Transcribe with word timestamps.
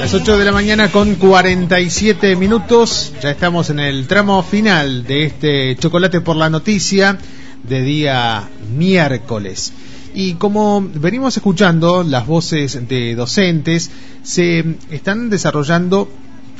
Las 0.00 0.14
8 0.14 0.38
de 0.38 0.46
la 0.46 0.52
mañana 0.52 0.90
con 0.90 1.16
47 1.16 2.34
minutos, 2.34 3.12
ya 3.22 3.32
estamos 3.32 3.68
en 3.68 3.80
el 3.80 4.06
tramo 4.06 4.42
final 4.42 5.04
de 5.04 5.26
este 5.26 5.76
Chocolate 5.76 6.22
por 6.22 6.36
la 6.36 6.48
Noticia 6.48 7.18
de 7.62 7.82
día 7.82 8.48
miércoles. 8.74 9.74
Y 10.14 10.34
como 10.34 10.80
venimos 10.80 11.36
escuchando 11.36 12.02
las 12.02 12.26
voces 12.26 12.88
de 12.88 13.14
docentes, 13.14 13.90
se 14.22 14.78
están 14.90 15.28
desarrollando 15.28 16.10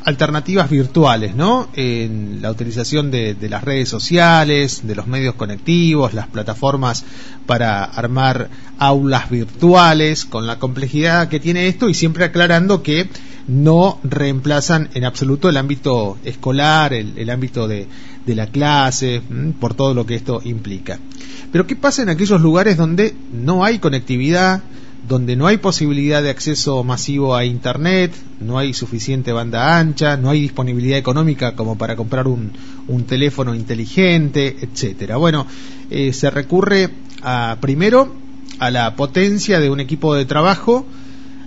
alternativas 0.05 0.69
virtuales, 0.69 1.35
¿no? 1.35 1.71
En 1.75 2.43
la 2.43 2.51
utilización 2.51 3.11
de, 3.11 3.35
de, 3.35 3.49
las 3.49 3.65
redes 3.65 3.89
sociales, 3.89 4.87
de 4.87 4.95
los 4.95 5.07
medios 5.07 5.35
conectivos, 5.35 6.13
las 6.13 6.27
plataformas 6.27 7.05
para 7.47 7.85
armar 7.85 8.51
aulas 8.79 9.31
virtuales, 9.31 10.27
con 10.27 10.47
la 10.47 10.59
complejidad 10.59 11.29
que 11.29 11.41
tiene 11.41 11.69
esto 11.69 11.89
y 11.89 11.95
siempre 11.95 12.25
aclarando 12.25 12.83
que 12.83 13.09
no 13.49 13.99
reemplazan 14.03 14.91
en 14.95 15.05
absoluto 15.05 15.48
el 15.48 15.57
ámbito 15.57 16.19
escolar, 16.25 16.93
el, 16.93 17.17
el 17.17 17.31
ámbito 17.31 17.69
de, 17.69 17.87
de, 18.27 18.35
la 18.35 18.47
clase, 18.47 19.23
por 19.61 19.75
todo 19.75 19.95
lo 19.95 20.07
que 20.07 20.15
esto 20.15 20.41
implica. 20.45 20.98
Pero 21.53 21.67
¿qué 21.67 21.77
pasa 21.77 22.03
en 22.03 22.09
aquellos 22.09 22.41
lugares 22.41 22.77
donde 22.77 23.15
no 23.33 23.65
hay 23.65 23.79
conectividad, 23.79 24.62
donde 25.09 25.34
no 25.34 25.47
hay 25.47 25.57
posibilidad 25.57 26.23
de 26.23 26.31
acceso 26.31 26.84
masivo 26.84 27.34
a 27.34 27.45
Internet, 27.45 28.12
no 28.41 28.59
hay 28.59 28.75
suficiente 28.75 29.33
banda 29.33 29.79
ancha, 29.79 30.17
no 30.17 30.31
hay 30.31 30.41
disponibilidad 30.41 30.98
económica 30.98 31.57
como 31.57 31.77
para 31.77 31.97
comprar 31.97 32.29
un, 32.29 32.53
un 32.87 33.05
teléfono 33.05 33.55
inteligente, 33.55 34.57
etcétera. 34.61 35.17
Bueno, 35.17 35.47
eh, 35.91 36.12
se 36.12 36.31
recurre 36.31 36.91
a, 37.23 37.57
primero 37.61 38.15
a 38.59 38.70
la 38.70 38.95
potencia 38.95 39.59
de 39.59 39.70
un 39.70 39.81
equipo 39.81 40.15
de 40.15 40.27
trabajo 40.27 40.87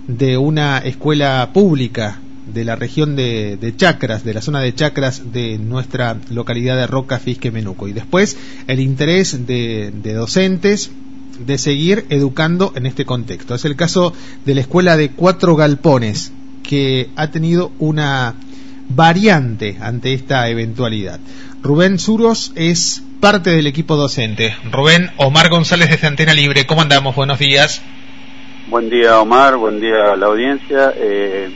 de 0.06 0.36
una 0.36 0.78
escuela 0.78 1.50
pública 1.52 2.20
de 2.52 2.64
la 2.64 2.76
región 2.76 3.16
de, 3.16 3.56
de, 3.56 3.74
Chacras, 3.74 4.24
de 4.24 4.34
la 4.34 4.42
zona 4.42 4.60
de 4.60 4.74
Chacras 4.74 5.32
de 5.32 5.58
nuestra 5.58 6.18
localidad 6.30 6.76
de 6.76 6.86
Roca, 6.86 7.18
Fisque, 7.18 7.50
Menuco. 7.50 7.88
Y 7.88 7.92
después 7.92 8.36
el 8.66 8.80
interés 8.80 9.46
de, 9.46 9.92
de 9.94 10.12
docentes 10.12 10.90
de 11.38 11.58
seguir 11.58 12.06
educando 12.10 12.72
en 12.76 12.86
este 12.86 13.04
contexto. 13.04 13.54
Es 13.54 13.64
el 13.64 13.76
caso 13.76 14.12
de 14.44 14.54
la 14.54 14.60
escuela 14.60 14.96
de 14.96 15.10
cuatro 15.10 15.56
galpones, 15.56 16.32
que 16.62 17.10
ha 17.16 17.28
tenido 17.28 17.72
una 17.78 18.34
variante 18.88 19.76
ante 19.80 20.14
esta 20.14 20.48
eventualidad. 20.48 21.20
Rubén 21.62 21.98
Suros 21.98 22.52
es 22.56 23.02
parte 23.20 23.50
del 23.50 23.66
equipo 23.66 23.96
docente. 23.96 24.54
Rubén, 24.70 25.10
Omar 25.16 25.48
González 25.48 25.90
desde 25.90 26.06
Antena 26.06 26.34
Libre, 26.34 26.66
¿cómo 26.66 26.82
andamos? 26.82 27.16
Buenos 27.16 27.38
días. 27.38 27.82
Buen 28.66 28.88
día 28.88 29.20
Omar, 29.20 29.56
buen 29.56 29.78
día 29.78 30.12
a 30.12 30.16
la 30.16 30.26
audiencia. 30.26 30.92
Eh, 30.96 31.50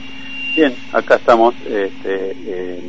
bien, 0.55 0.75
acá 0.93 1.15
estamos 1.15 1.55
este, 1.67 2.35
eh, 2.45 2.79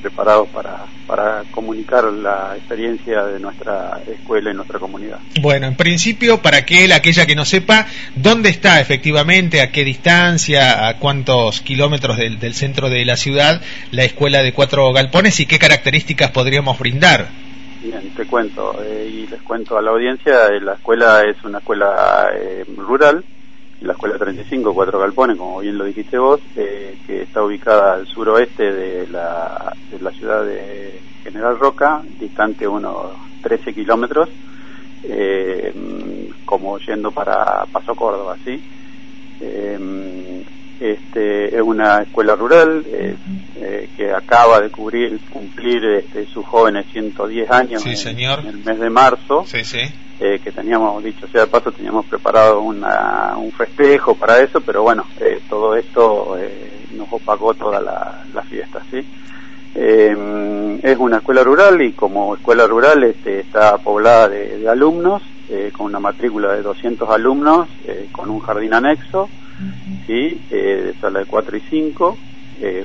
preparados 0.00 0.48
para, 0.50 0.84
para 1.06 1.42
comunicar 1.50 2.04
la 2.04 2.54
experiencia 2.56 3.24
de 3.24 3.40
nuestra 3.40 4.00
escuela 4.06 4.52
y 4.52 4.54
nuestra 4.54 4.78
comunidad. 4.78 5.18
Bueno, 5.40 5.66
en 5.66 5.74
principio, 5.74 6.40
para 6.40 6.58
aquel, 6.58 6.92
aquella 6.92 7.26
que 7.26 7.34
no 7.34 7.44
sepa, 7.44 7.86
¿dónde 8.14 8.50
está 8.50 8.80
efectivamente, 8.80 9.60
a 9.60 9.72
qué 9.72 9.82
distancia, 9.82 10.86
a 10.86 10.98
cuántos 10.98 11.60
kilómetros 11.60 12.18
del, 12.18 12.38
del 12.38 12.54
centro 12.54 12.88
de 12.88 13.04
la 13.04 13.16
ciudad 13.16 13.60
la 13.90 14.04
escuela 14.04 14.42
de 14.42 14.52
cuatro 14.52 14.92
galpones 14.92 15.40
y 15.40 15.46
qué 15.46 15.58
características 15.58 16.30
podríamos 16.30 16.78
brindar? 16.78 17.28
Bien, 17.82 18.10
te 18.16 18.24
cuento 18.26 18.76
eh, 18.82 19.10
y 19.12 19.26
les 19.26 19.42
cuento 19.42 19.76
a 19.76 19.82
la 19.82 19.90
audiencia, 19.90 20.48
la 20.60 20.74
escuela 20.74 21.22
es 21.24 21.36
una 21.44 21.58
escuela 21.58 22.30
eh, 22.34 22.64
rural, 22.76 23.24
la 23.80 23.92
escuela 23.92 24.16
35, 24.16 24.74
Cuatro 24.74 24.98
Galpones, 24.98 25.36
como 25.36 25.60
bien 25.60 25.76
lo 25.76 25.84
dijiste 25.84 26.18
vos, 26.18 26.40
eh, 26.56 26.96
que 27.06 27.22
está 27.22 27.42
ubicada 27.42 27.94
al 27.94 28.06
suroeste 28.06 28.72
de 28.72 29.06
la, 29.08 29.74
de 29.90 30.00
la 30.00 30.10
ciudad 30.12 30.44
de 30.44 30.98
General 31.22 31.58
Roca, 31.58 32.02
distante 32.18 32.66
unos 32.66 33.12
13 33.42 33.74
kilómetros, 33.74 34.28
eh, 35.04 35.72
como 36.44 36.78
yendo 36.78 37.10
para 37.10 37.66
Paso 37.70 37.94
Córdoba, 37.94 38.36
¿sí? 38.44 38.60
Eh, 39.40 40.42
este, 40.80 41.56
es 41.56 41.62
una 41.62 42.02
escuela 42.02 42.34
rural 42.34 42.84
eh, 42.86 43.88
que 43.96 44.10
acaba 44.10 44.60
de 44.60 44.70
cubrir, 44.70 45.18
cumplir 45.30 45.84
este, 45.84 46.26
sus 46.26 46.44
jóvenes 46.44 46.86
110 46.92 47.50
años 47.50 47.82
sí, 47.82 47.96
señor. 47.96 48.40
En, 48.40 48.48
en 48.48 48.54
el 48.56 48.64
mes 48.64 48.78
de 48.78 48.90
marzo. 48.90 49.44
Sí, 49.46 49.64
sí 49.64 49.80
eh, 50.18 50.40
que 50.42 50.50
teníamos, 50.50 51.04
dicho 51.04 51.28
sea 51.28 51.42
de 51.42 51.46
paso, 51.48 51.70
teníamos 51.70 52.06
preparado 52.06 52.62
una, 52.62 53.34
un 53.36 53.52
festejo 53.52 54.14
para 54.14 54.40
eso, 54.40 54.62
pero 54.62 54.82
bueno, 54.82 55.04
eh, 55.20 55.42
todo 55.46 55.76
esto 55.76 56.38
eh, 56.38 56.86
nos 56.92 57.12
opacó 57.12 57.52
toda 57.52 57.82
la, 57.82 58.24
la 58.32 58.42
fiesta, 58.42 58.80
¿sí? 58.90 59.04
es 59.74 60.96
una 60.98 61.18
escuela 61.18 61.44
rural 61.44 61.82
y 61.82 61.92
como 61.92 62.34
escuela 62.34 62.66
rural 62.66 63.04
este, 63.04 63.40
está 63.40 63.76
poblada 63.76 64.30
de, 64.30 64.56
de 64.56 64.68
alumnos, 64.70 65.20
con 65.76 65.86
una 65.86 66.00
matrícula 66.00 66.54
de 66.54 66.62
200 66.62 67.10
alumnos, 67.10 67.68
con 68.10 68.30
un 68.30 68.40
jardín 68.40 68.72
anexo, 68.72 69.28
¿sí? 70.06 70.40
de 70.48 70.94
sala 70.98 71.18
de 71.18 71.26
4 71.26 71.56
y 71.58 71.60
5, 71.60 72.18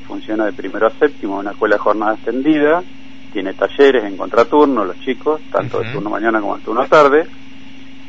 funciona 0.06 0.46
de 0.48 0.52
primero 0.52 0.88
a 0.88 0.90
séptimo, 0.90 1.40
una 1.40 1.52
escuela 1.52 1.75
de 1.75 1.80
jornada 1.80 2.16
extendida, 2.16 2.84
tiene 3.31 3.53
talleres 3.53 4.03
en 4.03 4.18
contraturno, 4.18 4.86
los 4.86 5.00
chicos, 5.00 5.42
tanto 5.52 5.78
uh 5.78 5.81
-huh. 5.81 5.86
de 5.88 5.94
turno 5.94 6.09
mañana 6.09 6.40
como 6.42 6.58
de 6.58 6.64
turno 6.64 6.86
tarde, 6.88 7.25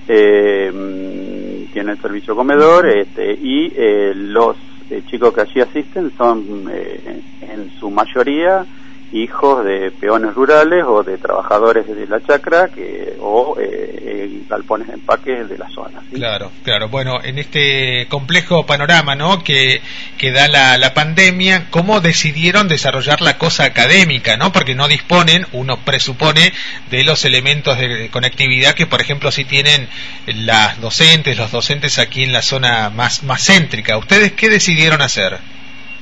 eh, 0.09 1.67
tiene 1.73 1.93
el 1.93 1.99
servicio 1.99 2.35
comedor 2.35 2.87
este, 2.89 3.33
y 3.33 3.73
eh, 3.75 4.13
los 4.15 4.57
eh, 4.91 5.03
chicos 5.07 5.33
que 5.33 5.41
allí 5.43 5.61
asisten 5.61 6.13
son 6.17 6.69
eh, 6.71 7.21
en 7.41 7.71
su 7.79 7.91
mayoría 7.91 8.67
hijos 9.13 9.65
de 9.65 9.91
peones 9.91 10.35
rurales 10.35 10.85
o 10.87 11.03
de 11.03 11.19
trabajadores 11.19 11.87
de 11.87 12.07
la 12.07 12.21
chacra 12.21 12.69
que, 12.69 13.17
o 13.21 13.57
eh, 13.61 14.43
galpones 14.49 14.89
de 14.89 14.95
empaque 14.95 15.45
de 15.45 15.59
la 15.59 15.69
zona. 15.69 16.03
Claro, 16.13 16.51
claro. 16.63 16.89
Bueno, 16.89 17.23
en 17.23 17.39
este 17.39 18.07
complejo 18.09 18.65
panorama 18.65 19.15
¿no? 19.15 19.45
que, 19.45 19.83
que 20.19 20.33
da 20.33 20.49
la, 20.49 20.79
la 20.79 20.95
pandemia, 20.95 21.67
¿cómo 21.71 22.01
decidieron 22.01 22.69
desarrollar 22.69 23.21
la 23.21 23.39
cosa 23.39 23.65
académica? 23.65 24.37
¿no? 24.37 24.53
Porque 24.53 24.75
no 24.75 24.89
disponen, 24.89 25.47
uno 25.53 25.79
presupone, 25.85 26.53
de 26.91 27.05
los 27.05 27.25
elementos 27.25 27.79
de 27.79 28.09
conectividad 28.11 28.75
que, 28.75 28.87
por 28.87 29.01
ejemplo, 29.01 29.31
sí 29.31 29.45
tienen 29.45 29.89
las 30.27 30.81
docentes, 30.81 31.37
los 31.37 31.51
docentes 31.51 31.99
aquí 31.99 32.25
en 32.25 32.33
la 32.33 32.43
zona 32.43 32.91
más, 32.91 33.23
más 33.23 33.45
céntrica. 33.45 33.97
¿Ustedes 33.99 34.33
qué 34.33 34.49
decidieron 34.49 35.03
hacer? 35.03 35.39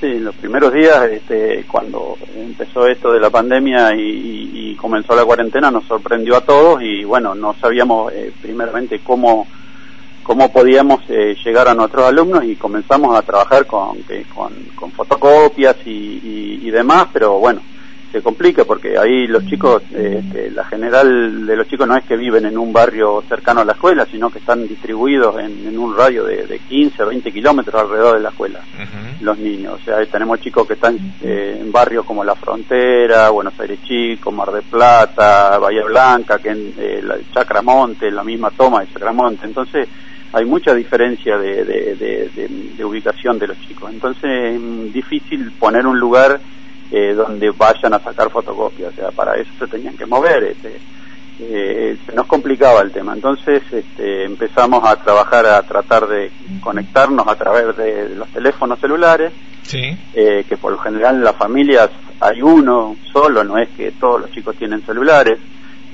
Sí, 0.01 0.07
en 0.07 0.25
los 0.25 0.35
primeros 0.35 0.73
días, 0.73 1.11
este, 1.11 1.67
cuando 1.71 2.17
empezó 2.35 2.87
esto 2.87 3.13
de 3.13 3.21
la 3.21 3.29
pandemia 3.29 3.95
y, 3.95 4.51
y, 4.55 4.75
comenzó 4.75 5.15
la 5.15 5.27
cuarentena, 5.27 5.71
nos 5.71 5.85
sorprendió 5.85 6.37
a 6.37 6.41
todos 6.41 6.81
y 6.83 7.05
bueno, 7.05 7.35
no 7.35 7.55
sabíamos 7.61 8.11
eh, 8.15 8.33
primeramente 8.41 9.01
cómo 9.01 9.47
cómo 10.23 10.51
podíamos 10.51 11.03
eh, 11.09 11.37
llegar 11.45 11.69
a 11.69 11.75
nuestros 11.75 12.05
alumnos 12.07 12.45
y 12.45 12.57
comenzamos 12.57 13.15
a 13.15 13.21
trabajar 13.21 13.67
con, 13.67 13.99
con, 14.35 14.55
con 14.75 14.91
fotocopias 14.93 15.77
y, 15.85 16.61
y 16.63 16.71
demás, 16.71 17.09
pero 17.13 17.39
bueno, 17.39 17.61
se 18.11 18.23
complica 18.23 18.65
porque 18.65 18.99
ahí 18.99 19.27
los 19.27 19.47
chicos, 19.47 19.83
eh, 19.93 20.23
este, 20.25 20.51
la 20.51 20.65
general 20.65 21.47
de 21.47 21.57
los 21.57 21.69
chicos 21.69 21.87
no 21.87 21.97
es 21.97 22.05
que 22.05 22.17
viven 22.17 22.45
en 22.45 22.59
un 22.59 22.73
barrio 22.73 23.23
cercano 23.29 23.61
a 23.61 23.65
la 23.65 23.73
escuela, 23.73 24.07
sino 24.11 24.31
que 24.31 24.41
están 24.41 24.67
distribuidos 24.67 25.39
en, 25.39 25.67
en 25.69 25.79
un 25.79 25.97
radio 25.97 26.25
de, 26.25 26.47
de 26.47 26.59
15 26.59 27.03
o 27.03 27.07
20 27.09 27.33
kilómetros 27.33 27.81
alrededor 27.83 28.17
de 28.17 28.23
la 28.23 28.31
escuela, 28.31 28.61
uh 28.61 28.83
-huh. 28.83 29.21
los 29.21 29.39
niños. 29.39 29.79
O 29.81 29.85
sea, 29.85 30.05
tenemos 30.07 30.41
chicos 30.41 30.67
que 30.67 30.75
están 30.75 30.99
eh, 31.23 31.59
en 31.61 31.71
barrios 31.71 32.05
como 32.05 32.25
La 32.25 32.35
Frontera, 32.35 33.31
Buenos 33.31 33.59
Aires 33.61 33.79
Chico, 33.85 34.33
Mar 34.33 34.51
de 34.51 34.63
Plata, 34.63 35.59
Bahía 35.59 35.85
Blanca, 35.85 36.39
que 36.39 36.51
en 36.51 36.75
eh, 36.79 37.01
la 37.03 37.17
Chacramonte, 37.33 38.11
la 38.11 38.25
misma 38.25 38.51
toma 38.51 38.81
de 38.81 38.93
Chacramonte. 38.93 39.47
Entonces, 39.47 39.89
hay 40.33 40.45
mucha 40.45 40.75
diferencia 40.75 41.39
de, 41.39 41.65
de, 41.65 41.95
de, 41.97 42.49
de 42.77 42.85
ubicación 42.85 43.39
de 43.39 43.49
los 43.49 43.61
chicos. 43.61 43.91
Entonces, 43.93 44.55
es 44.55 44.93
difícil 44.93 45.53
poner 45.59 45.87
un 45.87 45.99
lugar 45.99 46.41
eh, 46.91 47.15
donde 47.15 47.51
vayan 47.51 47.95
a 47.95 48.01
sacar 48.01 48.31
fotocopias, 48.31 48.93
o 48.93 48.97
sea, 48.97 49.11
para 49.11 49.37
eso 49.37 49.51
se 49.59 49.67
tenían 49.67 49.97
que 49.97 50.07
mover, 50.07 50.45
este, 50.45 50.79
eh, 51.41 51.97
se 52.05 52.15
nos 52.15 52.27
complicaba 52.27 52.83
el 52.83 52.91
tema, 52.91 53.15
entonces 53.15 53.63
este, 53.73 54.25
empezamos 54.25 54.85
a 54.85 54.97
trabajar, 54.97 55.47
a 55.47 55.63
tratar 55.63 56.07
de 56.07 56.31
conectarnos 56.61 57.27
a 57.27 57.35
través 57.37 57.77
de 57.77 58.11
los 58.11 58.29
teléfonos 58.29 58.79
celulares, 58.79 59.33
sí. 59.63 59.97
eh, 60.15 60.45
que 60.49 60.57
por 60.57 60.73
lo 60.73 60.79
general 60.79 61.17
en 61.17 61.25
las 61.25 61.37
familias 61.37 61.91
hay 62.21 62.43
uno 62.43 62.97
solo, 63.11 63.43
no 63.43 63.57
es 63.57 63.69
que 63.71 63.93
todos 63.93 64.21
los 64.21 64.31
chicos 64.33 64.57
tienen 64.57 64.83
celulares, 64.83 65.39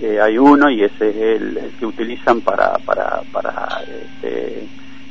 eh, 0.01 0.19
hay 0.21 0.37
uno 0.37 0.69
y 0.69 0.83
ese 0.83 1.11
es 1.11 1.17
el, 1.17 1.57
el 1.57 1.71
que 1.79 1.87
utilizan 1.87 2.41
para, 2.41 2.73
para, 2.79 3.23
para 3.33 3.83
este, 3.87 4.67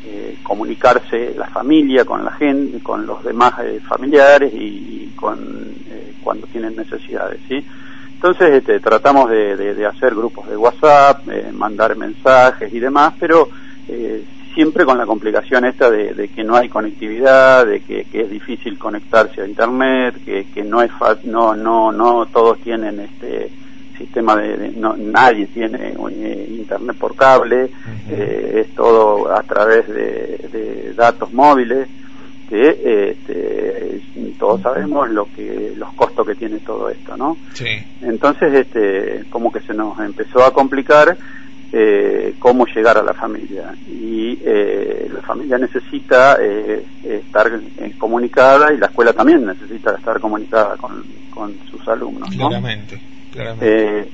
eh, 0.07 0.37
comunicarse 0.43 1.33
la 1.35 1.47
familia 1.47 2.05
con 2.05 2.23
la 2.23 2.31
gente, 2.31 2.79
con 2.83 3.05
los 3.05 3.23
demás 3.23 3.53
eh, 3.63 3.79
familiares 3.87 4.53
y, 4.53 5.11
con 5.15 5.39
eh, 5.89 6.13
cuando 6.23 6.45
tienen 6.47 6.75
necesidades, 6.75 7.39
¿sí? 7.47 7.65
Entonces 8.13 8.53
este, 8.53 8.79
tratamos 8.79 9.29
de, 9.29 9.55
de, 9.55 9.85
hacer 9.85 10.13
grupos 10.13 10.47
de 10.47 10.57
WhatsApp, 10.57 11.27
eh, 11.29 11.51
mandar 11.51 11.95
mensajes 11.95 12.71
y 12.73 12.79
demás, 12.79 13.13
pero 13.19 13.49
siempre 14.53 14.85
con 14.85 14.97
la 14.97 15.05
complicación 15.05 15.65
esta 15.65 15.91
de, 15.91 16.29
que 16.33 16.43
no 16.43 16.55
hay 16.55 16.69
conectividad, 16.69 17.65
de 17.65 17.81
que, 17.81 18.05
es 18.11 18.29
difícil 18.29 18.77
conectarse 18.77 19.41
a 19.41 19.47
internet, 19.47 20.15
que, 20.23 20.63
no 20.63 20.81
es 20.81 20.91
no 21.23 21.55
no 21.55 21.91
no 21.91 22.25
todos 22.27 22.59
tienen 22.59 22.99
este 22.99 23.51
sistema 23.97 24.35
de, 24.35 24.71
no, 24.75 24.95
nadie 24.97 25.47
tiene 25.47 25.93
eh, 25.93 26.47
internet 26.49 26.97
por 26.97 27.15
cable, 27.15 27.69
eh, 28.09 28.65
es 28.65 28.75
todo 28.75 29.31
a 29.33 29.41
través 29.43 29.87
de, 29.87 30.93
datos 30.95 31.33
móviles 31.33 31.89
que 32.47 33.09
este, 33.09 34.01
todos 34.39 34.61
sabemos 34.61 35.09
lo 35.09 35.27
que 35.35 35.73
los 35.75 35.91
costos 35.93 36.25
que 36.25 36.35
tiene 36.35 36.59
todo 36.59 36.89
esto, 36.89 37.17
¿no? 37.17 37.35
Sí. 37.53 37.65
Entonces, 38.01 38.53
este, 38.53 39.23
como 39.29 39.51
que 39.51 39.59
se 39.61 39.73
nos 39.73 39.99
empezó 39.99 40.43
a 40.43 40.53
complicar 40.53 41.17
eh, 41.77 42.35
cómo 42.39 42.65
llegar 42.67 42.97
a 42.97 43.03
la 43.03 43.13
familia 43.13 43.75
y 43.85 44.39
eh, 44.45 45.09
la 45.13 45.21
familia 45.21 45.57
necesita 45.57 46.37
eh, 46.39 46.85
estar 47.03 47.51
comunicada 47.97 48.71
y 48.71 48.77
la 48.77 48.85
escuela 48.85 49.11
también 49.11 49.45
necesita 49.45 49.93
estar 49.95 50.19
comunicada 50.21 50.77
con, 50.77 51.03
sus 51.69 51.85
alumnos. 51.89 52.29
Claramente. 52.29 52.97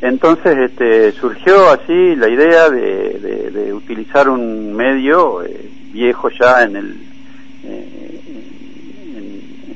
Entonces 0.01 0.57
este, 0.57 1.11
surgió 1.11 1.69
así 1.69 2.15
la 2.15 2.29
idea 2.29 2.69
de, 2.69 3.71
utilizar 3.73 4.29
un 4.29 4.73
medio 4.73 5.43
viejo 5.91 6.29
ya 6.29 6.63
en 6.63 6.75
el, 6.75 6.95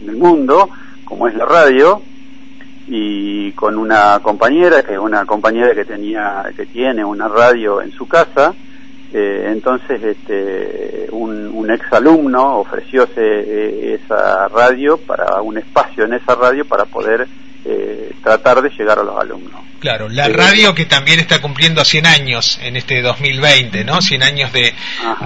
en 0.02 0.10
el 0.10 0.16
mundo, 0.16 0.70
como 1.06 1.28
es 1.28 1.36
la 1.36 1.46
radio, 1.46 2.02
y 2.88 3.52
con 3.54 3.78
una 3.78 4.20
compañera 4.22 4.84
que 4.84 4.94
es 4.94 5.00
una 5.00 5.26
compañera 5.26 5.74
que 5.74 5.86
tenía 5.86 6.44
que 6.56 6.66
tiene 6.68 7.04
una 7.04 7.28
radio 7.28 7.82
en 7.82 7.92
su 7.92 8.08
casa 8.08 8.54
eh, 9.12 9.48
entonces 9.52 10.04
este 10.04 11.08
un, 11.12 11.48
un 11.48 11.72
ex 11.72 11.92
alumno 11.94 12.58
ofreció 12.58 13.08
eh, 13.16 14.00
esa 14.00 14.48
radio 14.50 14.98
para 14.98 15.42
un 15.42 15.58
espacio 15.58 16.06
en 16.06 16.14
esa 16.14 16.36
radio 16.36 16.66
para 16.66 16.86
poder 16.86 17.22
eh, 17.22 17.28
tratar 18.26 18.60
de 18.60 18.72
llegar 18.72 18.98
a 18.98 19.04
los 19.04 19.16
alumnos. 19.22 19.62
Claro, 19.80 20.10
la 20.10 20.28
radio 20.30 20.74
que 20.74 20.86
también 20.86 21.20
está 21.20 21.42
cumpliendo 21.42 21.86
100 21.86 22.08
años 22.08 22.60
en 22.64 22.76
este 22.76 23.04
2020, 23.04 23.84
¿no? 23.84 24.02
100 24.02 24.24
años 24.24 24.52
de, 24.52 24.74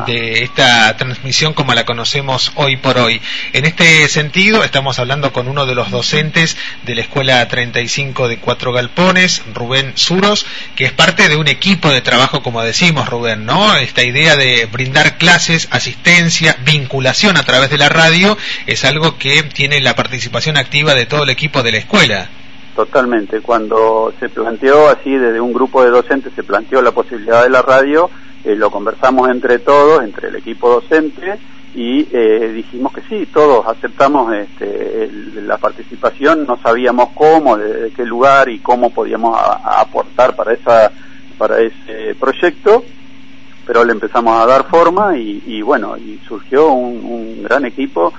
de, 0.06 0.44
esta 0.44 0.98
transmisión 0.98 1.54
como 1.54 1.74
la 1.74 1.86
conocemos 1.86 2.52
hoy 2.56 2.76
por 2.76 2.98
hoy. 2.98 3.22
En 3.54 3.64
este 3.64 4.10
sentido, 4.10 4.66
estamos 4.66 5.00
hablando 5.00 5.32
con 5.32 5.48
uno 5.48 5.66
de 5.66 5.76
los 5.76 5.92
docentes 5.92 6.58
de 6.84 6.96
la 6.96 7.02
Escuela 7.02 7.48
35 7.48 8.28
de 8.28 8.38
Cuatro 8.40 8.74
Galpones, 8.74 9.44
Rubén 9.54 9.94
Suros, 9.96 10.46
que 10.76 10.84
es 10.84 10.92
parte 10.92 11.30
de 11.30 11.38
un 11.38 11.48
equipo 11.48 11.90
de 11.90 12.02
trabajo, 12.02 12.44
como 12.44 12.62
decimos, 12.62 13.08
Rubén, 13.08 13.46
¿no? 13.46 13.78
Esta 13.78 14.04
idea 14.04 14.36
de 14.36 14.66
brindar 14.66 15.18
clases, 15.18 15.70
asistencia, 15.72 16.58
vinculación 16.66 17.38
a 17.38 17.44
través 17.44 17.70
de 17.70 17.78
la 17.78 17.88
radio, 17.88 18.38
es 18.68 18.84
algo 18.84 19.18
que 19.18 19.42
tiene 19.44 19.80
la 19.80 19.96
participación 19.96 20.58
activa 20.58 20.96
de 20.96 21.06
todo 21.06 21.24
el 21.24 21.30
equipo 21.30 21.64
de 21.64 21.72
la 21.72 21.78
escuela. 21.78 22.30
Totalmente. 22.80 23.42
Cuando 23.42 24.14
se 24.22 24.30
planteó 24.30 24.88
así, 24.88 25.12
desde 25.12 25.42
un 25.42 25.52
grupo 25.52 25.84
de 25.84 25.90
docentes 25.90 26.32
se 26.34 26.44
planteó 26.44 26.82
la 26.82 26.94
posibilidad 26.94 27.44
de 27.44 27.50
la 27.50 27.62
radio, 27.62 28.10
eh, 28.46 28.56
lo 28.56 28.72
conversamos 28.72 29.30
entre 29.30 29.60
todos, 29.60 30.02
entre 30.02 30.30
el 30.30 30.38
equipo 30.38 30.70
docente, 30.70 31.38
y 31.76 32.08
eh, 32.10 32.54
dijimos 32.56 32.94
que 32.94 33.02
sí, 33.02 33.26
todos 33.34 33.68
aceptamos 33.68 34.34
este, 34.34 35.12
la 35.44 35.58
participación, 35.58 36.48
no 36.48 36.58
sabíamos 36.64 37.10
cómo, 37.16 37.58
de, 37.58 37.92
qué 37.92 38.06
lugar 38.06 38.48
y 38.48 38.60
cómo 38.60 38.92
podíamos 38.92 39.38
aportar 39.62 40.38
para, 40.38 40.54
esa, 40.54 40.90
para 41.38 41.60
ese 41.60 42.16
proyecto, 42.18 42.86
pero 43.68 43.84
le 43.84 43.92
empezamos 43.92 44.42
a 44.42 44.46
dar 44.46 44.64
forma 44.70 45.18
y, 45.18 45.62
bueno, 45.62 45.98
y 45.98 46.18
surgió 46.26 46.70
un 46.70 47.44
gran 47.44 47.66
equipo 47.66 48.14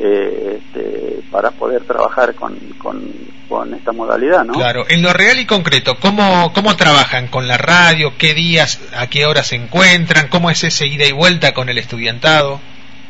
eh, 0.00 0.60
este, 0.60 1.20
para 1.30 1.50
poder 1.50 1.82
trabajar 1.84 2.34
con, 2.34 2.56
con, 2.78 3.34
esta 3.72 3.92
modalidad, 3.92 4.44
¿no? 4.44 4.54
Claro, 4.54 4.84
en 4.88 5.00
lo 5.00 5.12
real 5.12 5.38
y 5.38 5.46
concreto, 5.46 5.96
¿cómo, 6.00 6.52
¿cómo 6.52 6.74
trabajan 6.74 7.28
con 7.28 7.46
la 7.46 7.56
radio? 7.56 8.14
¿Qué 8.18 8.34
días, 8.34 8.80
a 8.96 9.06
qué 9.06 9.26
horas 9.26 9.46
se 9.46 9.54
encuentran? 9.56 10.26
¿Cómo 10.26 10.50
es 10.50 10.64
ese 10.64 10.88
ida 10.88 11.06
y 11.06 11.12
vuelta 11.12 11.54
con 11.54 11.68
el 11.68 11.78
estudiantado? 11.78 12.60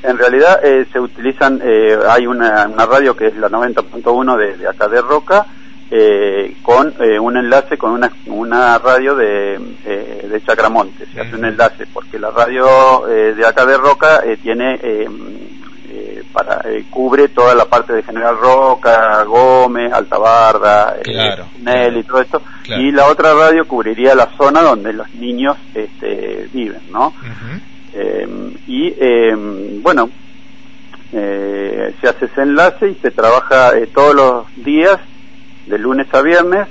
En 0.05 0.19
realidad 0.19 0.61
eh, 0.63 0.87
se 0.93 1.01
utilizan, 1.01 1.63
eh, 1.65 1.97
hay 2.07 2.27
una, 2.27 2.67
una, 2.67 2.85
radio 2.85 3.17
que 3.17 3.29
es 3.29 3.37
la 3.39 3.49
90.1 3.49 4.37
de, 4.37 4.57
de, 4.59 4.69
acá 4.69 4.87
de 4.87 5.01
Roca, 5.01 5.47
eh, 5.91 6.57
con 6.63 6.93
un 6.99 7.37
enlace 7.39 7.79
con 7.79 7.93
una, 7.93 8.13
una 8.27 8.79
radio 8.79 9.15
de, 9.15 9.59
de 9.89 10.43
Chacramonte. 10.45 11.07
Se 11.07 11.23
hace 11.23 11.35
un 11.35 11.47
enlace 11.47 11.87
porque 11.91 12.19
la 12.19 12.31
radio 12.31 13.07
de 13.07 13.47
acá 13.47 13.65
de 13.65 13.79
Roca 13.79 14.23
tiene 14.43 14.79
para 16.35 16.61
eh, 16.69 16.85
cubre 16.91 17.29
toda 17.29 17.55
la 17.55 17.65
parte 17.67 17.93
de 17.93 18.03
General 18.03 18.37
Roca, 18.37 19.23
Gómez, 19.23 19.93
Altabarda, 19.93 20.97
eh, 21.05 21.95
y 21.97 22.03
todo 22.03 22.21
esto, 22.21 22.43
y 22.67 22.91
la 22.91 23.07
otra 23.07 23.33
radio 23.33 23.67
cubriría 23.67 24.17
la 24.17 24.29
zona 24.37 24.61
donde 24.61 24.93
los 24.93 25.09
niños 25.15 25.57
este, 25.73 26.49
viven, 26.53 26.83
¿no? 26.91 27.15
Eh, 27.95 28.29
y 28.67 28.91
bueno, 29.81 30.11
se 31.13 32.09
hace 32.09 32.25
ese 32.25 32.43
enlace 32.43 32.91
y 32.91 32.95
se 32.97 33.13
trabaja 33.13 33.71
todos 33.95 34.15
los 34.17 34.65
días, 34.65 34.99
de 35.67 35.79
lunes 35.79 36.13
a 36.13 36.21
viernes, 36.21 36.67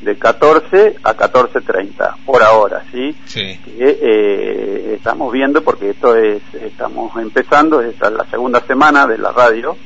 de 0.00 0.16
14 0.16 0.96
a 1.02 1.16
14.30 1.16 2.16
por 2.24 2.42
ahora, 2.42 2.84
¿sí? 2.92 3.14
Sí. 3.24 3.58
Eh, 3.78 4.94
estamos 4.96 5.32
viendo, 5.32 5.62
porque 5.62 5.90
esto 5.90 6.16
es, 6.16 6.42
estamos 6.54 7.16
empezando, 7.16 7.80
es 7.80 7.98
la 8.00 8.24
segunda 8.30 8.60
semana 8.60 9.06
de 9.06 9.18
la 9.18 9.32
radio, 9.32 9.76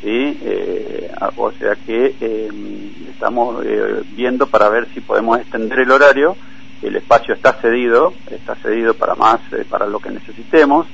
¿sí? 0.00 0.38
Eh, 0.42 1.10
o 1.36 1.52
sea 1.52 1.76
que 1.86 2.16
em, 2.20 2.90
estamos 3.10 3.64
eh, 3.64 4.02
viendo 4.12 4.46
para 4.46 4.68
ver 4.68 4.88
si 4.92 5.00
podemos 5.00 5.38
extender 5.38 5.80
el 5.80 5.90
horario, 5.90 6.36
el 6.82 6.96
espacio 6.96 7.34
está 7.34 7.52
cedido, 7.60 8.14
está 8.30 8.54
cedido 8.56 8.94
para 8.94 9.14
más, 9.14 9.40
para 9.68 9.86
lo 9.86 9.98
que 9.98 10.10
necesitemos, 10.10 10.86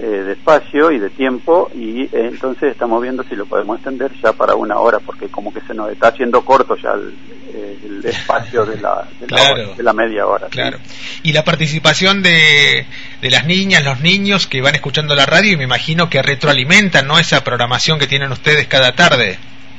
eh, 0.00 0.04
de 0.04 0.32
espacio 0.32 0.92
y 0.92 0.98
de 1.00 1.10
tiempo 1.10 1.68
y 1.74 2.02
eh, 2.02 2.10
entonces 2.12 2.70
estamos 2.70 3.02
viendo 3.02 3.24
si 3.24 3.34
lo 3.34 3.46
podemos 3.46 3.78
extender 3.78 4.12
ya 4.22 4.32
para 4.32 4.54
una 4.54 4.78
hora 4.78 5.00
porque 5.00 5.28
como 5.28 5.52
que 5.52 5.60
se 5.62 5.74
nos 5.74 5.90
está 5.90 6.08
haciendo 6.08 6.44
corto 6.44 6.76
ya 6.76 6.92
el, 6.92 7.14
eh, 7.52 7.76
espacio 8.04 8.64
de 8.64 8.80
la, 8.80 9.08
de, 9.18 9.82
la 9.82 9.92
media 9.92 10.24
hora. 10.26 10.46
Claro. 10.50 10.78
Y 11.24 11.32
la 11.32 11.42
participación 11.42 12.22
de, 12.22 12.86
de 13.20 13.30
las 13.30 13.44
niñas, 13.44 13.84
los 13.84 13.98
niños 14.00 14.46
que 14.46 14.60
van 14.60 14.76
escuchando 14.76 15.16
la 15.16 15.26
radio 15.26 15.54
y 15.54 15.56
me 15.56 15.64
imagino 15.64 16.08
que 16.08 16.22
retroalimentan 16.22 17.06
¿no? 17.06 17.18
esa 17.18 17.42
programación 17.42 17.98
que 17.98 18.06
tienen 18.06 18.30
ustedes 18.30 18.68
cada 18.68 18.94
tarde. 18.94 19.36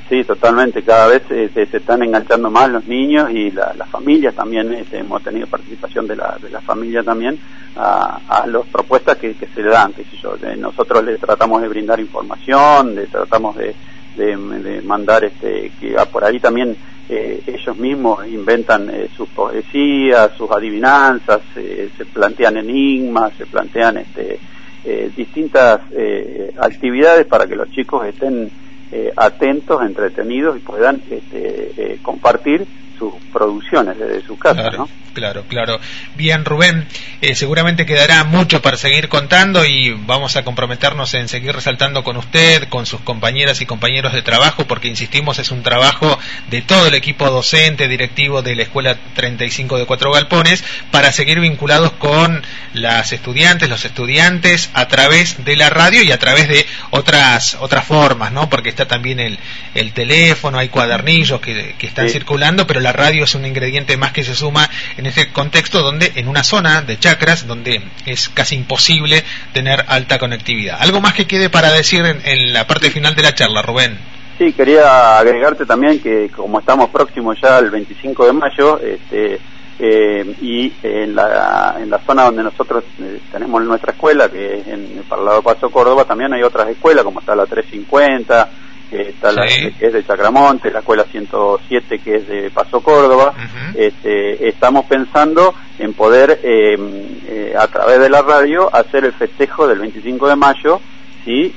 Sí, 0.10 0.24
totalmente. 0.24 0.82
Cada 0.82 1.08
vez 1.08 1.22
eh, 1.30 1.52
se, 1.54 1.78
están 1.78 2.02
enganchando 2.02 2.50
más 2.50 2.68
los 2.68 2.84
niños 2.88 3.30
y 3.30 3.52
las 3.52 3.88
familias 3.92 4.34
también. 4.34 4.74
Este, 4.74 4.98
hemos 4.98 5.22
tenido 5.24 5.46
participación 5.46 6.08
de 6.08 6.16
la, 6.16 6.36
de 6.42 6.50
la 6.50 6.62
familia 6.62 7.04
también 7.04 7.38
a, 7.76 8.20
a 8.28 8.48
las 8.48 8.66
propuestas 8.66 9.18
que, 9.18 9.36
se 9.36 9.62
le 9.62 9.70
dan. 9.70 9.94
yo. 10.20 10.36
nosotros 10.58 11.04
les 11.06 11.20
tratamos 11.20 11.62
de 11.62 11.68
brindar 11.68 12.00
información, 12.00 12.96
le 12.96 13.06
tratamos 13.06 13.56
de, 13.56 13.76
de, 14.18 14.82
mandar 14.82 15.26
este, 15.26 15.72
que 15.80 15.96
por 16.12 16.24
ahí 16.24 16.40
también 16.40 16.76
eh, 17.08 17.44
ellos 17.46 17.78
mismos 17.78 18.28
inventan 18.28 18.90
eh, 18.90 19.10
sus 19.16 19.30
poesías, 19.30 20.32
sus 20.36 20.50
adivinanzas, 20.50 21.42
se 21.54 22.06
plantean 22.06 22.58
enigmas, 22.58 23.32
se 23.38 23.46
plantean 23.46 23.98
este, 23.98 24.40
distintas 25.16 25.82
actividades 26.58 27.28
para 27.28 27.46
que 27.46 27.56
los 27.56 27.70
chicos 27.70 28.08
estén 28.08 28.50
eh, 28.50 28.69
atentos, 29.16 29.82
entretenidos 29.82 30.58
y 30.58 30.60
puedan 30.62 31.04
este, 31.10 31.94
eh, 31.94 32.00
compartir 32.02 32.68
sus 33.00 33.14
producciones 33.32 33.98
desde 33.98 34.22
su 34.22 34.38
casa, 34.38 34.62
claro, 34.62 34.78
¿no? 34.78 34.90
Claro, 35.14 35.44
claro. 35.48 35.80
Bien, 36.16 36.46
Rubén, 36.46 36.88
eh, 37.22 37.36
seguramente 37.36 37.86
quedará 37.86 38.24
mucho 38.24 38.62
para 38.62 38.78
seguir 38.78 39.10
contando 39.10 39.66
y 39.66 39.92
vamos 39.92 40.36
a 40.36 40.44
comprometernos 40.44 41.14
en 41.14 41.28
seguir 41.28 41.54
resaltando 41.54 42.04
con 42.04 42.18
usted, 42.18 42.70
con 42.70 42.86
sus 42.86 43.02
compañeras 43.02 43.62
y 43.62 43.66
compañeros 43.66 44.14
de 44.14 44.22
trabajo, 44.22 44.66
porque 44.66 44.88
insistimos, 44.88 45.40
es 45.40 45.52
un 45.52 45.64
trabajo 45.64 46.20
de 46.50 46.62
todo 46.62 46.88
el 46.88 46.94
equipo 46.94 47.30
docente, 47.30 47.88
directivo 47.88 48.42
de 48.42 48.56
la 48.56 48.64
Escuela 48.64 48.98
35 49.16 49.78
de 49.78 49.86
Cuatro 49.86 50.12
Galpones, 50.12 50.64
para 50.92 51.12
seguir 51.12 51.40
vinculados 51.40 51.94
con 51.94 52.44
las 52.74 53.12
estudiantes, 53.12 53.70
los 53.70 53.86
estudiantes, 53.86 54.70
a 54.74 54.88
través 54.88 55.44
de 55.44 55.56
la 55.56 55.70
radio 55.70 56.04
y 56.04 56.12
a 56.12 56.20
través 56.20 56.48
de 56.48 56.66
otras, 56.92 57.58
otras 57.60 57.86
formas, 57.86 58.32
¿no? 58.32 58.50
Porque 58.50 58.70
está 58.70 58.88
también 58.88 59.20
el, 59.20 59.40
el 59.74 59.92
teléfono, 59.94 60.60
hay 60.60 60.70
cuadernillos 60.70 61.42
que, 61.42 61.76
que 61.78 61.88
están 61.88 62.10
circulando, 62.10 62.68
pero 62.68 62.80
la 62.80 62.89
la 62.90 62.94
radio 62.94 63.24
es 63.24 63.36
un 63.36 63.46
ingrediente 63.46 63.98
más 63.98 64.12
que 64.12 64.24
se 64.24 64.34
suma 64.34 64.68
en 64.98 65.06
este 65.06 65.32
contexto 65.32 65.84
donde 65.84 66.12
en 66.16 66.28
una 66.28 66.44
zona 66.44 66.82
de 66.82 66.98
chacras 66.98 67.46
donde 67.46 67.84
es 68.08 68.30
casi 68.30 68.56
imposible 68.56 69.24
tener 69.54 69.86
alta 69.88 70.18
conectividad. 70.18 70.78
¿Algo 70.82 71.00
más 71.00 71.14
que 71.14 71.28
quede 71.28 71.52
para 71.52 71.72
decir 71.72 72.04
en, 72.04 72.52
la 72.52 72.66
parte 72.66 72.90
final 72.90 73.14
de 73.14 73.22
la 73.22 73.36
charla, 73.36 73.62
Rubén? 73.62 74.00
Sí, 74.40 74.54
quería 74.54 75.20
agregarte 75.20 75.68
también 75.68 76.00
que 76.00 76.30
como 76.30 76.62
estamos 76.62 76.90
próximos 76.90 77.38
ya 77.40 77.58
al 77.58 77.70
25 77.70 78.26
de 78.26 78.34
mayo, 78.34 78.80
este, 78.80 79.40
eh, 79.78 80.36
y 80.42 80.74
en 80.82 81.14
la, 81.14 81.76
en 81.80 81.92
la 81.92 82.00
zona 82.00 82.24
donde 82.24 82.42
nosotros 82.42 82.84
eh, 83.00 83.20
tenemos 83.32 83.64
nuestra 83.66 83.92
escuela, 83.92 84.30
que 84.30 84.62
es 84.62 84.68
en, 84.68 85.04
para 85.08 85.22
el 85.22 85.26
lado 85.28 85.38
de 85.38 85.44
Paso 85.44 85.70
Córdoba, 85.70 86.06
también 86.06 86.34
hay 86.34 86.42
otras 86.42 86.68
escuelas, 86.70 87.04
como 87.04 87.20
está 87.20 87.36
la 87.36 87.46
350, 87.46 88.50
que 88.90 89.02
está 89.10 89.32
la 89.32 89.46
que 89.46 89.74
es 89.80 89.94
de 89.94 90.04
Sacramonte, 90.04 90.72
la 90.72 90.80
escuela 90.80 91.04
107 91.04 92.00
que 92.00 92.16
es 92.16 92.28
de 92.28 92.50
Paso 92.50 92.82
Córdoba. 92.82 93.34
este, 93.76 94.48
estamos 94.48 94.86
pensando 94.86 95.54
en 95.78 95.94
poder, 95.94 96.40
em, 96.44 96.82
eh, 97.28 97.54
a 97.58 97.68
través 97.68 98.00
de 98.00 98.10
la 98.10 98.22
radio, 98.22 98.74
hacer 98.74 99.06
el 99.06 99.14
festejo 99.14 99.68
del 99.68 99.80
25 99.80 100.28
de 100.28 100.36
mayo, 100.36 100.82
¿sí? 101.24 101.54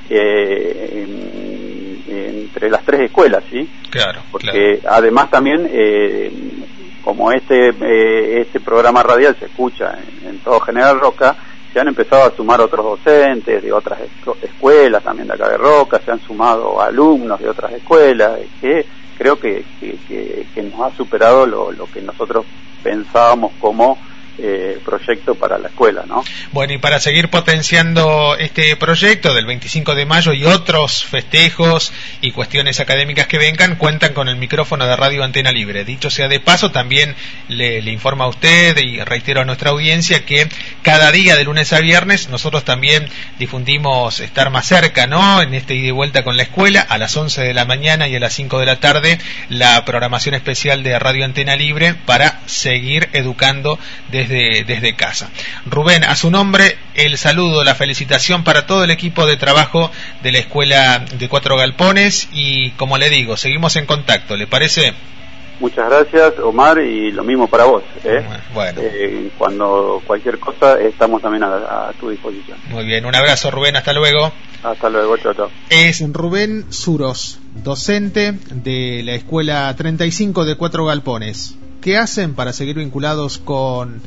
entre 2.07 2.69
las 2.69 2.83
tres 2.85 3.01
escuelas, 3.01 3.43
¿sí? 3.49 3.67
Claro. 3.89 4.21
Porque 4.31 4.79
además 4.87 5.31
también 5.31 5.67
como 7.03 7.31
este, 7.31 7.69
eh, 7.69 8.41
este 8.41 8.59
programa 8.61 9.03
radial 9.03 9.35
se 9.37 9.45
escucha 9.45 9.95
en, 10.25 10.39
todo 10.39 10.59
General 10.61 10.99
Roca, 10.99 11.35
se 11.73 11.79
han 11.79 11.87
empezado 11.87 12.23
a 12.23 12.35
sumar 12.35 12.61
otros 12.61 12.85
docentes 12.85 13.63
de 13.63 13.73
otras 13.73 13.99
escuelas 14.43 15.03
también 15.03 15.27
de 15.27 15.33
acá 15.33 15.49
de 15.49 15.57
Roca, 15.57 15.99
se 16.05 16.11
han 16.11 16.19
sumado 16.21 16.79
alumnos 16.79 17.39
de 17.39 17.49
otras 17.49 17.73
escuelas, 17.73 18.39
que 18.61 18.85
creo 19.17 19.39
que, 19.39 19.65
que, 19.79 20.61
nos 20.61 20.79
ha 20.81 20.95
superado 20.95 21.47
lo, 21.47 21.71
lo 21.71 21.87
que 21.87 22.01
nosotros 22.01 22.45
pensábamos 22.83 23.53
como 23.59 23.97
eh, 24.37 24.79
proyecto 24.83 25.35
para 25.35 25.57
la 25.59 25.67
escuela, 25.67 26.05
¿no? 26.07 26.23
Bueno, 26.51 26.73
y 26.73 26.79
para 26.79 26.99
seguir 26.99 27.29
potenciando 27.29 28.35
este 28.37 28.75
proyecto 28.75 29.33
del 29.33 29.45
25 29.45 29.93
de 29.93 30.05
mayo 30.05 30.33
y 30.33 30.45
otros 30.45 31.05
festejos 31.05 31.93
y 32.21 32.31
cuestiones 32.31 32.79
académicas 32.79 33.27
que 33.27 33.37
vengan, 33.37 33.75
cuentan 33.75 34.13
con 34.13 34.27
el 34.29 34.37
micrófono 34.37 34.87
de 34.87 34.95
Radio 34.95 35.23
Antena 35.23 35.51
Libre. 35.51 35.85
Dicho 35.85 36.09
sea 36.09 36.27
de 36.27 36.39
paso, 36.39 36.71
también 36.71 37.15
le, 37.47 37.81
le 37.81 37.91
informa 37.91 38.25
a 38.25 38.29
usted 38.29 38.75
y 38.77 38.99
reitero 39.01 39.41
a 39.41 39.45
nuestra 39.45 39.69
audiencia 39.69 40.25
que 40.25 40.47
cada 40.81 41.11
día 41.11 41.35
de 41.35 41.43
lunes 41.43 41.71
a 41.71 41.79
viernes 41.79 42.29
nosotros 42.29 42.65
también 42.65 43.07
difundimos 43.37 44.19
estar 44.19 44.49
más 44.49 44.67
cerca, 44.67 45.05
¿no? 45.05 45.41
En 45.41 45.53
este 45.53 45.75
ida 45.75 45.89
y 45.89 45.91
vuelta 45.91 46.23
con 46.23 46.37
la 46.37 46.43
escuela, 46.43 46.81
a 46.81 46.97
las 46.97 47.15
11 47.15 47.41
de 47.43 47.53
la 47.53 47.65
mañana 47.65 48.07
y 48.07 48.15
a 48.15 48.19
las 48.19 48.33
5 48.33 48.59
de 48.59 48.65
la 48.65 48.79
tarde, 48.79 49.19
la 49.49 49.85
programación 49.85 50.35
especial 50.35 50.81
de 50.81 50.97
Radio 50.97 51.25
Antena 51.25 51.55
Libre 51.55 51.93
para 51.93 52.41
seguir 52.47 53.09
educando 53.13 53.77
de 54.11 54.22
desde, 54.27 54.95
casa. 54.95 55.29
Rubén, 55.65 56.03
a 56.03 56.15
su 56.15 56.29
nombre, 56.31 56.77
el 56.95 57.17
saludo, 57.17 57.63
la 57.63 57.75
felicitación 57.75 58.43
para 58.43 58.65
todo 58.65 58.83
el 58.83 58.91
equipo 58.91 59.25
de 59.25 59.37
trabajo 59.37 59.91
de 60.21 60.31
la 60.31 60.39
Escuela 60.39 60.99
de 60.99 61.29
Cuatro 61.29 61.57
Galpones 61.57 62.29
y, 62.31 62.71
como 62.71 62.97
le 62.97 63.09
digo, 63.09 63.37
seguimos 63.37 63.75
en 63.75 63.85
contacto, 63.85 64.35
¿le 64.35 64.47
parece? 64.47 64.93
Muchas 65.59 65.89
gracias, 65.89 66.39
Omar, 66.39 66.79
y 66.79 67.11
lo 67.11 67.23
mismo 67.23 67.47
para 67.47 67.65
vos. 67.65 67.83
¿eh? 68.03 68.21
Bueno. 68.53 68.81
Eh, 68.81 69.31
cuando 69.37 70.01
cualquier 70.05 70.39
cosa, 70.39 70.79
estamos 70.79 71.21
también 71.21 71.43
a, 71.43 71.91
tu 71.99 72.09
disposición. 72.09 72.57
Muy 72.69 72.85
bien, 72.85 73.05
un 73.05 73.15
abrazo, 73.15 73.51
Rubén, 73.51 73.75
hasta 73.75 73.93
luego. 73.93 74.33
Hasta 74.63 74.89
luego, 74.89 75.17
chao, 75.17 75.33
chao. 75.33 75.49
Es 75.69 76.03
Rubén 76.11 76.71
Suros, 76.71 77.39
docente 77.53 78.33
de 78.51 79.03
la 79.05 79.13
Escuela 79.13 79.73
35 79.75 80.45
de 80.45 80.55
Cuatro 80.55 80.85
Galpones. 80.85 81.57
¿Qué 81.83 81.97
hacen 81.97 82.33
para 82.33 82.53
seguir 82.53 82.77
vinculados 82.77 83.39
con 83.39 83.99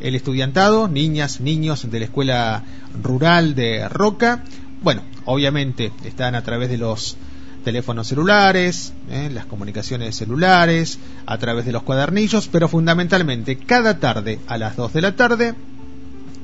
el 0.00 0.14
estudiantado, 0.14 0.86
niñas, 0.86 1.40
niños 1.40 1.90
de 1.90 1.98
la 1.98 2.04
escuela 2.04 2.62
rural 3.02 3.56
de 3.56 3.88
Roca? 3.88 4.44
Bueno, 4.82 5.02
obviamente 5.24 5.90
están 6.04 6.36
a 6.36 6.44
través 6.44 6.70
de 6.70 6.78
los 6.78 7.16
teléfonos 7.64 8.06
celulares, 8.06 8.92
¿eh? 9.10 9.30
las 9.34 9.46
comunicaciones 9.46 10.14
celulares, 10.14 11.00
a 11.26 11.36
través 11.38 11.64
de 11.66 11.72
los 11.72 11.82
cuadernillos, 11.82 12.46
pero 12.46 12.68
fundamentalmente 12.68 13.56
cada 13.58 13.98
tarde 13.98 14.38
a 14.46 14.56
las 14.56 14.76
2 14.76 14.92
de 14.92 15.02
la 15.02 15.16
tarde, 15.16 15.54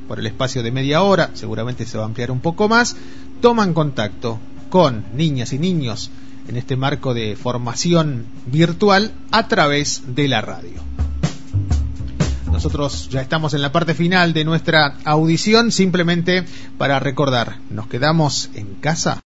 por 0.08 0.18
el 0.18 0.26
espacio 0.26 0.64
de 0.64 0.72
media 0.72 1.02
hora, 1.02 1.30
seguramente 1.34 1.86
se 1.86 1.98
va 1.98 2.02
a 2.02 2.06
ampliar 2.06 2.32
un 2.32 2.40
poco 2.40 2.68
más, 2.68 2.96
toman 3.40 3.74
contacto 3.74 4.40
con 4.70 5.04
niñas 5.14 5.52
y 5.52 5.60
niños 5.60 6.10
en 6.48 6.56
este 6.56 6.76
marco 6.76 7.14
de 7.14 7.36
formación 7.36 8.26
virtual 8.46 9.12
a 9.30 9.48
través 9.48 10.02
de 10.14 10.28
la 10.28 10.40
radio. 10.40 10.82
Nosotros 12.50 13.08
ya 13.10 13.20
estamos 13.20 13.52
en 13.54 13.62
la 13.62 13.72
parte 13.72 13.94
final 13.94 14.32
de 14.32 14.44
nuestra 14.44 14.96
audición, 15.04 15.72
simplemente 15.72 16.44
para 16.78 17.00
recordar, 17.00 17.58
nos 17.68 17.88
quedamos 17.88 18.48
en 18.54 18.74
casa. 18.76 19.18